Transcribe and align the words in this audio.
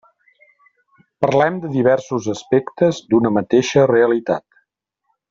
Parlem 1.25 1.59
de 1.65 1.71
diversos 1.75 2.29
aspectes 2.35 3.03
d'una 3.13 3.33
mateixa 3.37 3.85
realitat. 3.97 4.49